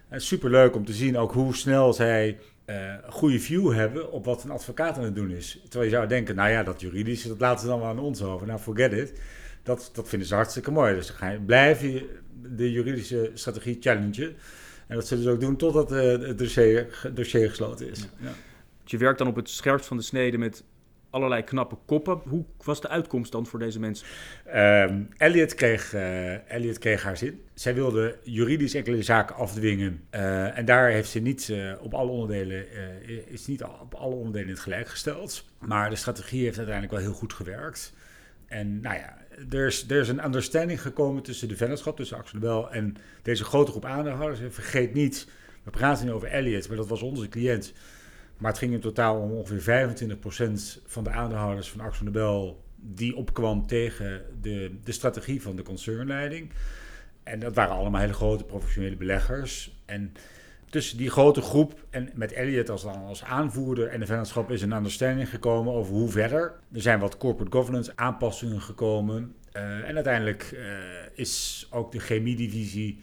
En 0.08 0.20
super 0.20 0.50
leuk 0.50 0.74
om 0.74 0.84
te 0.84 0.92
zien 0.92 1.16
ook 1.16 1.32
hoe 1.32 1.54
snel 1.54 1.92
zij 1.92 2.38
eh, 2.64 2.94
goede 3.08 3.40
view 3.40 3.72
hebben 3.72 4.12
op 4.12 4.24
wat 4.24 4.44
een 4.44 4.50
advocaat 4.50 4.96
aan 4.96 5.04
het 5.04 5.14
doen 5.14 5.30
is. 5.30 5.60
Terwijl 5.62 5.90
je 5.90 5.96
zou 5.96 6.08
denken, 6.08 6.34
nou 6.34 6.50
ja, 6.50 6.62
dat 6.62 6.80
juridische, 6.80 7.28
dat 7.28 7.40
laten 7.40 7.60
ze 7.60 7.66
dan 7.66 7.80
wel 7.80 7.88
aan 7.88 7.98
ons 7.98 8.22
over. 8.22 8.46
Nou, 8.46 8.58
forget 8.58 8.92
it. 8.92 9.20
Dat, 9.62 9.90
dat 9.92 10.08
vinden 10.08 10.28
ze 10.28 10.34
hartstikke 10.34 10.70
mooi. 10.70 10.94
Dus 10.94 11.06
dan 11.06 11.16
ga 11.16 11.38
blijf 11.46 11.80
je 11.80 12.18
de 12.42 12.72
juridische 12.72 13.30
strategie 13.34 13.76
challengen. 13.80 14.36
En 14.86 14.94
dat 14.94 15.06
zullen 15.06 15.24
ze 15.24 15.30
ook 15.30 15.40
doen 15.40 15.56
totdat 15.56 15.92
eh, 15.92 16.00
het 16.00 16.38
dossier, 16.38 17.10
dossier 17.14 17.48
gesloten 17.48 17.90
is. 17.90 18.08
Ja. 18.20 18.32
Je 18.84 18.96
werkt 18.96 19.18
dan 19.18 19.28
op 19.28 19.36
het 19.36 19.48
scherpst 19.48 19.86
van 19.86 19.96
de 19.96 20.02
snede 20.02 20.38
met 20.38 20.64
allerlei 21.10 21.42
knappe 21.42 21.76
koppen. 21.86 22.20
Hoe 22.24 22.44
was 22.64 22.80
de 22.80 22.88
uitkomst 22.88 23.32
dan 23.32 23.46
voor 23.46 23.58
deze 23.58 23.80
mensen? 23.80 24.06
Ehm, 24.44 25.02
Elliot, 25.16 25.54
kreeg, 25.54 25.92
eh, 25.92 26.52
Elliot 26.52 26.78
kreeg 26.78 27.02
haar 27.02 27.16
zin. 27.16 27.42
Zij 27.54 27.74
wilde 27.74 28.18
juridisch 28.22 28.74
enkele 28.74 29.02
zaken 29.02 29.36
afdwingen. 29.36 30.04
Eh, 30.10 30.58
en 30.58 30.64
daar 30.64 30.90
heeft 30.90 31.10
ze 31.10 31.18
niet 31.18 31.48
eh, 31.48 31.72
op 31.80 31.94
alle 31.94 32.10
onderdelen, 32.10 32.66
is 33.28 33.46
niet 33.46 33.62
op 33.62 33.94
alle 33.94 34.14
onderdelen 34.14 34.48
het 34.48 34.60
gelijk 34.60 34.88
gesteld. 34.88 35.44
Maar 35.58 35.90
de 35.90 35.96
strategie 35.96 36.44
heeft 36.44 36.56
uiteindelijk 36.56 36.94
wel 36.94 37.04
heel 37.04 37.18
goed 37.18 37.32
gewerkt. 37.32 37.92
En 38.46 38.80
nou 38.80 38.96
ja, 38.96 39.16
er 39.50 39.66
is, 39.66 39.84
er 39.88 40.00
is 40.00 40.08
een 40.08 40.24
understanding 40.24 40.82
gekomen 40.82 41.22
tussen 41.22 41.48
de 41.48 41.56
vennootschap, 41.56 41.96
tussen 41.96 42.16
Axel 42.16 42.38
Bel 42.38 42.70
en 42.70 42.96
deze 43.22 43.44
grote 43.44 43.70
groep 43.70 43.84
aandeelhouders. 43.84 44.40
Vergeet 44.54 44.94
niet, 44.94 45.28
we 45.62 45.70
praten 45.70 46.06
nu 46.06 46.12
over 46.12 46.28
Elliot, 46.28 46.68
maar 46.68 46.76
dat 46.76 46.88
was 46.88 47.02
onze 47.02 47.28
cliënt. 47.28 47.72
Maar 48.38 48.50
het 48.50 48.60
ging 48.60 48.72
in 48.72 48.80
totaal 48.80 49.20
om 49.20 49.30
ongeveer 49.30 49.96
25% 49.96 50.82
van 50.86 51.04
de 51.04 51.10
aandeelhouders 51.10 51.70
van 51.70 51.80
Axel 51.80 52.04
Nobel 52.04 52.64
die 52.76 53.16
opkwam 53.16 53.66
tegen 53.66 54.22
de, 54.40 54.76
de 54.84 54.92
strategie 54.92 55.42
van 55.42 55.56
de 55.56 55.62
concernleiding. 55.62 56.50
En 57.22 57.40
dat 57.40 57.54
waren 57.54 57.76
allemaal 57.76 58.00
hele 58.00 58.12
grote 58.12 58.44
professionele 58.44 58.96
beleggers. 58.96 59.82
En 59.84 60.12
tussen 60.70 60.98
die 60.98 61.10
grote 61.10 61.40
groep 61.40 61.84
en 61.90 62.10
met 62.14 62.32
Elliot 62.32 62.70
als, 62.70 62.84
als 62.84 63.24
aanvoerder 63.24 63.88
en 63.88 64.00
de 64.00 64.06
vennootschap 64.06 64.50
is 64.50 64.62
een 64.62 64.72
understanding 64.72 65.28
gekomen 65.28 65.72
over 65.72 65.94
hoe 65.94 66.10
verder. 66.10 66.54
Er 66.72 66.80
zijn 66.80 66.98
wat 66.98 67.16
corporate 67.16 67.56
governance 67.56 67.92
aanpassingen 67.94 68.60
gekomen. 68.60 69.34
en 69.52 69.94
uiteindelijk 69.94 70.58
is 71.14 71.66
ook 71.70 71.92
de 71.92 72.00
chemiedivisie 72.00 72.98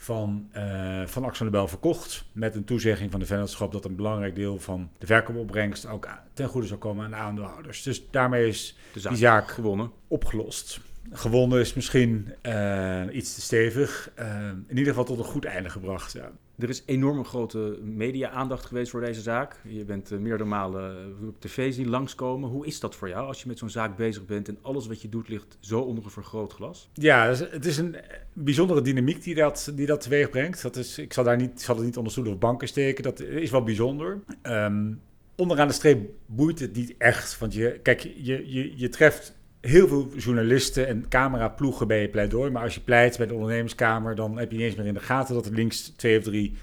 van, 0.00 0.48
uh, 0.56 1.06
van 1.06 1.24
Axel 1.24 1.44
Nobel 1.44 1.68
verkocht. 1.68 2.24
Met 2.32 2.54
een 2.54 2.64
toezegging 2.64 3.10
van 3.10 3.20
de 3.20 3.26
vennootschap 3.26 3.72
dat 3.72 3.84
een 3.84 3.96
belangrijk 3.96 4.34
deel 4.34 4.58
van 4.58 4.90
de 4.98 5.06
verkoopopbrengst 5.06 5.86
ook 5.86 6.08
ten 6.32 6.48
goede 6.48 6.66
zou 6.66 6.78
komen 6.80 7.04
aan 7.04 7.10
de 7.10 7.16
aandeelhouders. 7.16 7.82
Dus 7.82 8.10
daarmee 8.10 8.48
is 8.48 8.76
die 8.92 9.16
zaak 9.16 9.50
gewonnen. 9.50 9.90
opgelost. 10.08 10.80
Gewonnen 11.12 11.60
is 11.60 11.74
misschien 11.74 12.34
uh, 12.42 13.02
iets 13.12 13.34
te 13.34 13.40
stevig. 13.40 14.10
Uh, 14.18 14.48
in 14.66 14.76
ieder 14.76 14.86
geval 14.86 15.04
tot 15.04 15.18
een 15.18 15.24
goed 15.24 15.44
einde 15.44 15.70
gebracht. 15.70 16.12
Ja. 16.12 16.30
Er 16.58 16.68
is 16.68 16.82
enorm 16.86 17.24
grote 17.24 17.78
media-aandacht 17.82 18.64
geweest 18.64 18.90
voor 18.90 19.00
deze 19.00 19.20
zaak. 19.20 19.60
Je 19.64 19.84
bent 19.84 20.12
uh, 20.12 20.18
meerdere 20.18 20.48
malen 20.48 21.14
op 21.28 21.40
tv 21.40 21.72
zien 21.72 21.88
langskomen. 21.88 22.50
Hoe 22.50 22.66
is 22.66 22.80
dat 22.80 22.94
voor 22.94 23.08
jou 23.08 23.26
als 23.26 23.42
je 23.42 23.48
met 23.48 23.58
zo'n 23.58 23.70
zaak 23.70 23.96
bezig 23.96 24.26
bent 24.26 24.48
en 24.48 24.58
alles 24.62 24.86
wat 24.86 25.02
je 25.02 25.08
doet 25.08 25.28
ligt 25.28 25.56
zo 25.60 25.80
onder 25.80 26.04
een 26.04 26.10
vergrootglas? 26.10 26.90
Ja, 26.92 27.26
het 27.50 27.66
is 27.66 27.76
een 27.76 27.96
bijzondere 28.32 28.82
dynamiek 28.82 29.22
die 29.22 29.34
dat, 29.34 29.72
die 29.74 29.86
dat 29.86 30.00
teweeg 30.00 30.30
brengt. 30.30 30.62
Dat 30.62 30.76
is, 30.76 30.98
ik 30.98 31.12
zal 31.12 31.24
daar 31.24 31.36
niet, 31.36 31.62
zal 31.62 31.76
het 31.76 31.84
niet 31.84 31.96
onder 31.96 32.12
stoelen 32.12 32.32
of 32.32 32.38
banken 32.38 32.68
steken. 32.68 33.02
Dat 33.02 33.20
is 33.20 33.50
wel 33.50 33.62
bijzonder. 33.62 34.20
Um, 34.42 35.00
onderaan 35.36 35.68
de 35.68 35.74
streep 35.74 36.10
boeit 36.26 36.58
het 36.58 36.76
niet 36.76 36.94
echt. 36.98 37.38
Want 37.38 37.54
je, 37.54 37.78
kijk, 37.82 38.00
je, 38.00 38.52
je, 38.52 38.72
je 38.76 38.88
treft 38.88 39.37
heel 39.60 39.88
veel 39.88 40.08
journalisten 40.16 40.86
en 40.86 41.08
cameraploegen 41.08 41.86
bij 41.86 42.00
je 42.00 42.08
pleidooi. 42.08 42.50
Maar 42.50 42.62
als 42.62 42.74
je 42.74 42.80
pleit 42.80 43.16
bij 43.16 43.26
de 43.26 43.34
ondernemerskamer, 43.34 44.14
dan 44.14 44.38
heb 44.38 44.50
je 44.50 44.56
niet 44.56 44.66
eens 44.66 44.76
meer 44.76 44.86
in 44.86 44.94
de 44.94 45.00
gaten 45.00 45.34
dat 45.34 45.46
er 45.46 45.52
links 45.52 45.92
twee 45.96 46.18
of 46.18 46.24
drie 46.24 46.56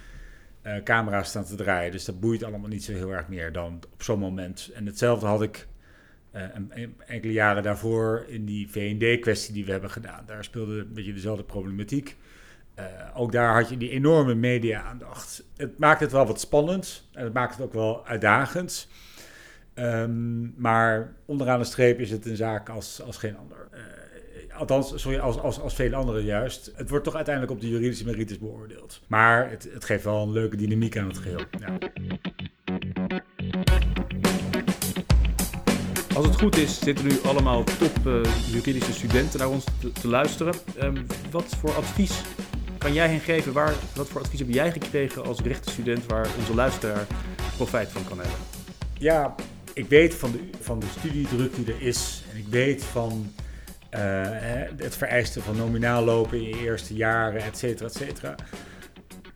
uh, 0.63 0.83
camera's 0.83 1.29
staan 1.29 1.45
te 1.45 1.55
draaien. 1.55 1.91
Dus 1.91 2.05
dat 2.05 2.19
boeit 2.19 2.43
allemaal 2.43 2.69
niet 2.69 2.83
zo 2.83 2.91
heel 2.91 3.13
erg 3.13 3.27
meer 3.27 3.51
dan 3.51 3.79
op 3.93 4.03
zo'n 4.03 4.19
moment. 4.19 4.71
En 4.73 4.85
hetzelfde 4.85 5.25
had 5.25 5.41
ik 5.41 5.67
uh, 6.35 6.41
enkele 7.05 7.33
jaren 7.33 7.63
daarvoor 7.63 8.25
in 8.27 8.45
die 8.45 8.69
VND-kwestie 8.69 9.53
die 9.53 9.65
we 9.65 9.71
hebben 9.71 9.89
gedaan. 9.89 10.23
Daar 10.25 10.43
speelde 10.43 10.79
een 10.79 10.93
beetje 10.93 11.13
dezelfde 11.13 11.43
problematiek. 11.43 12.15
Uh, 12.79 12.85
ook 13.13 13.31
daar 13.31 13.53
had 13.53 13.69
je 13.69 13.77
die 13.77 13.89
enorme 13.89 14.35
media-aandacht. 14.35 15.43
Het 15.57 15.79
maakt 15.79 15.99
het 15.99 16.11
wel 16.11 16.25
wat 16.25 16.39
spannend 16.39 17.07
en 17.13 17.23
het 17.23 17.33
maakt 17.33 17.55
het 17.55 17.65
ook 17.65 17.73
wel 17.73 18.05
uitdagend. 18.07 18.87
Um, 19.75 20.53
maar 20.57 21.13
onderaan 21.25 21.59
de 21.59 21.65
streep 21.65 21.99
is 21.99 22.11
het 22.11 22.25
een 22.25 22.35
zaak 22.35 22.69
als, 22.69 23.01
als 23.01 23.17
geen 23.17 23.37
ander. 23.37 23.67
Uh, 23.73 24.59
althans, 24.59 24.93
sorry, 24.95 25.19
als, 25.19 25.39
als, 25.39 25.59
als 25.59 25.75
vele 25.75 25.95
anderen 25.95 26.23
juist. 26.23 26.71
Het 26.75 26.89
wordt 26.89 27.05
toch 27.05 27.15
uiteindelijk 27.15 27.53
op 27.53 27.61
de 27.61 27.69
juridische 27.69 28.05
merites 28.05 28.39
beoordeeld. 28.39 29.01
Maar 29.07 29.49
het, 29.49 29.69
het 29.73 29.85
geeft 29.85 30.03
wel 30.03 30.21
een 30.21 30.31
leuke 30.31 30.55
dynamiek 30.55 30.97
aan 30.97 31.07
het 31.07 31.17
geheel. 31.17 31.39
Ja. 31.59 31.77
Als 36.15 36.25
het 36.25 36.35
goed 36.35 36.57
is, 36.57 36.79
zitten 36.79 37.05
nu 37.05 37.19
allemaal 37.23 37.63
top 37.63 37.97
uh, 38.05 38.21
juridische 38.51 38.93
studenten 38.93 39.39
naar 39.39 39.49
ons 39.49 39.65
te, 39.79 39.91
te 39.91 40.07
luisteren. 40.07 40.53
Um, 40.81 41.05
wat 41.31 41.45
voor 41.45 41.73
advies 41.73 42.21
kan 42.77 42.93
jij 42.93 43.07
hen 43.07 43.19
geven? 43.19 43.53
Waar, 43.53 43.73
wat 43.95 44.07
voor 44.07 44.21
advies 44.21 44.39
heb 44.39 44.49
jij 44.49 44.71
gekregen 44.71 45.23
als 45.23 45.39
rechtenstudent 45.39 46.05
waar 46.05 46.27
onze 46.37 46.55
luisteraar 46.55 47.07
profijt 47.55 47.89
van 47.89 48.03
kan 48.07 48.19
hebben? 48.19 48.37
Ja, 48.97 49.35
ik 49.75 49.89
weet 49.89 50.13
van 50.13 50.31
de, 50.31 50.39
van 50.61 50.79
de 50.79 50.85
studiedruk 50.99 51.55
die 51.55 51.73
er 51.73 51.81
is. 51.81 52.23
En 52.31 52.37
ik 52.37 52.47
weet 52.49 52.83
van 52.83 53.33
uh, 53.95 53.99
het 54.77 54.97
vereisten 54.97 55.41
van 55.41 55.57
nominaal 55.57 56.03
lopen 56.03 56.37
in 56.37 56.47
je 56.47 56.59
eerste 56.59 56.93
jaren, 56.93 57.41
et 57.41 57.57
cetera, 57.57 57.87
et 57.89 57.95
cetera. 57.95 58.35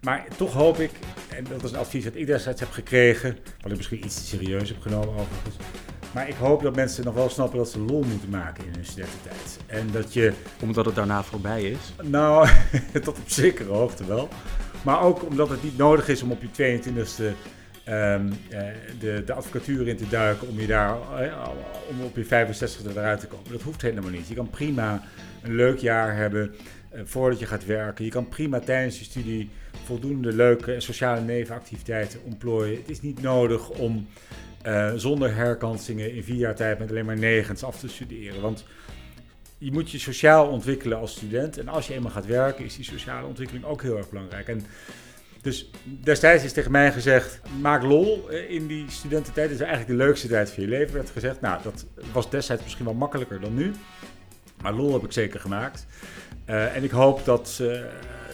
Maar 0.02 0.28
toch 0.36 0.54
hoop 0.54 0.80
ik, 0.80 0.92
en 1.30 1.44
dat 1.50 1.64
is 1.64 1.72
een 1.72 1.78
advies 1.78 2.04
dat 2.04 2.16
ik 2.16 2.26
destijds 2.26 2.60
heb 2.60 2.72
gekregen, 2.72 3.38
wat 3.62 3.72
ik 3.72 3.78
misschien 3.78 4.06
iets 4.06 4.16
te 4.16 4.26
serieus 4.26 4.70
heb 4.70 4.82
genomen 4.82 5.10
overigens. 5.10 5.56
Maar 6.14 6.28
ik 6.28 6.36
hoop 6.36 6.62
dat 6.62 6.76
mensen 6.76 7.06
nog 7.06 7.14
wel 7.14 7.30
snappen 7.30 7.58
dat 7.58 7.70
ze 7.70 7.80
lol 7.80 8.04
moeten 8.04 8.30
maken 8.30 8.66
in 8.66 8.74
hun 8.74 8.86
studententijd. 8.86 9.60
En 9.66 9.92
dat 9.92 10.14
je... 10.14 10.34
Omdat 10.62 10.86
het 10.86 10.96
daarna 10.96 11.24
voorbij 11.24 11.64
is? 11.64 11.94
Nou, 12.02 12.50
tot 12.94 13.08
op 13.18 13.30
zekere 13.30 13.72
hoogte 13.72 14.06
wel. 14.06 14.30
Maar 14.82 15.02
ook 15.02 15.24
omdat 15.24 15.50
het 15.50 15.64
niet 15.64 15.78
nodig 15.78 16.08
is 16.08 16.22
om 16.22 16.32
op 16.32 16.42
je 16.42 16.80
22e 16.80 17.36
um, 17.90 18.34
de, 19.00 19.24
de 19.26 19.34
advocatuur 19.34 19.88
in 19.88 19.98
te 19.98 20.08
duiken 20.10 20.48
om, 20.48 20.60
je 20.60 20.68
daar, 20.68 20.98
uh, 21.22 21.48
om 21.90 22.04
op 22.04 22.16
je 22.16 22.26
65 22.26 22.96
eruit 22.96 23.20
te 23.20 23.28
komen. 23.28 23.52
Dat 23.52 23.62
hoeft 23.62 23.82
helemaal 23.82 24.10
niet. 24.10 24.28
Je 24.28 24.36
kan 24.36 24.50
prima 24.50 25.04
een 25.44 25.56
leuk 25.56 25.78
jaar 25.78 26.16
hebben 26.16 26.56
uh, 26.94 27.02
voordat 27.04 27.40
je 27.40 27.46
gaat 27.46 27.66
werken. 27.66 28.06
Je 28.06 28.12
kan 28.12 28.28
prima 28.28 28.60
tijdens 28.60 29.00
je 29.00 29.06
studie 29.06 29.50
voldoende 29.84 30.34
leuke 30.34 30.80
sociale 30.80 31.22
nevenactiviteiten 31.22 32.20
ontplooien. 32.24 32.78
Het 32.78 32.90
is 32.90 33.02
niet 33.02 33.22
nodig 33.22 33.70
om 33.70 34.08
zonder 34.96 35.36
herkansingen 35.36 36.14
in 36.14 36.24
vier 36.24 36.36
jaar 36.36 36.56
tijd 36.56 36.80
met 36.80 36.90
alleen 36.90 37.06
maar 37.06 37.18
negens 37.18 37.64
af 37.64 37.80
te 37.80 37.88
studeren. 37.88 38.42
Want 38.42 38.66
je 39.60 39.72
moet 39.72 39.92
je 39.92 40.00
sociaal 40.00 40.48
ontwikkelen 40.48 40.98
als 40.98 41.12
student. 41.12 41.58
En 41.58 41.68
als 41.68 41.88
je 41.88 41.94
eenmaal 41.94 42.12
gaat 42.12 42.26
werken, 42.26 42.66
is 42.66 42.76
die 42.76 42.86
sociale 42.86 43.28
ontwikkeling 43.28 43.66
ook 43.66 43.82
heel 43.82 43.98
erg 43.98 44.10
belangrijk. 44.10 44.48
En 44.48 44.66
dus 45.42 45.70
destijds 45.84 46.44
is 46.44 46.54
tegen 46.54 46.72
mij 46.72 46.92
gezegd: 46.92 47.42
maak 47.62 47.84
lol 47.84 48.30
in 48.30 48.68
die 48.68 48.86
studententijd. 48.92 49.50
Dat 49.50 49.60
is 49.60 49.66
eigenlijk 49.66 50.00
de 50.00 50.06
leukste 50.06 50.28
tijd 50.28 50.52
van 50.52 50.64
je 50.64 50.70
leven, 50.70 50.94
werd 50.94 51.10
gezegd. 51.10 51.42
Nou, 51.42 51.64
dat 51.64 51.86
was 52.12 52.30
destijds 52.30 52.64
misschien 52.64 52.86
wel 52.86 52.94
makkelijker 52.94 53.40
dan 53.42 53.54
nu. 53.54 53.72
Maar 54.62 54.74
lol 54.74 54.94
heb 54.94 55.04
ik 55.04 55.12
zeker 55.12 55.40
gemaakt. 55.40 55.86
Uh, 56.50 56.76
en 56.76 56.84
ik 56.84 56.92
hoop 56.92 57.26
dat, 57.26 57.60
uh, 57.62 57.82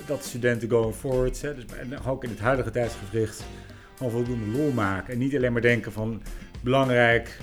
dat 0.05 0.23
studenten 0.23 0.69
going 0.69 0.95
forward, 0.95 1.41
hè, 1.41 1.55
dus 1.55 1.65
ook 2.05 2.23
in 2.23 2.29
het 2.29 2.39
huidige 2.39 2.71
tijdsgevricht, 2.71 3.43
gewoon 3.97 4.11
voldoende 4.11 4.57
lol 4.57 4.71
maken. 4.71 5.13
En 5.13 5.19
niet 5.19 5.35
alleen 5.35 5.53
maar 5.53 5.61
denken 5.61 5.91
van 5.91 6.21
belangrijk 6.61 7.39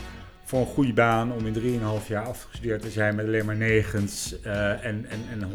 voor 0.53 0.61
een 0.61 0.67
goede 0.67 0.93
baan 0.93 1.33
om 1.33 1.47
in 1.47 1.81
3,5 2.03 2.07
jaar 2.07 2.27
afgestudeerd 2.27 2.83
te 2.83 2.91
zijn 2.91 3.15
met 3.15 3.27
alleen 3.27 3.47
maar 3.47 3.57
negens 3.57 4.35
uh, 4.47 4.85
en, 4.85 5.07
en, 5.09 5.21
en 5.31 5.51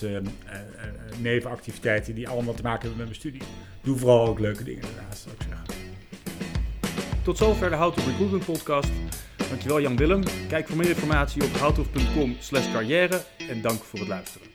100.000 0.00 0.04
uh, 0.04 0.12
uh, 0.12 0.20
nevenactiviteiten 1.18 2.14
die 2.14 2.28
allemaal 2.28 2.54
te 2.54 2.62
maken 2.62 2.80
hebben 2.80 2.98
met 2.98 3.06
mijn 3.06 3.20
studie. 3.20 3.42
Doe 3.82 3.96
vooral 3.96 4.26
ook 4.26 4.38
leuke 4.38 4.64
dingen 4.64 4.82
daarnaast, 4.82 5.22
zou 5.22 5.34
ik 5.34 5.46
zeggen. 5.48 5.66
Tot 7.22 7.36
zover 7.36 7.70
de 7.70 7.76
How 7.76 7.94
to 7.94 8.02
Recruitment 8.06 8.44
podcast. 8.44 8.90
Dankjewel 9.48 9.80
Jan 9.80 9.96
Willem. 9.96 10.22
Kijk 10.48 10.68
voor 10.68 10.76
meer 10.76 10.88
informatie 10.88 11.44
op 11.44 11.56
houtof.com 11.56 12.36
slash 12.38 12.72
carrière 12.72 13.20
en 13.48 13.62
dank 13.62 13.82
voor 13.82 13.98
het 13.98 14.08
luisteren. 14.08 14.53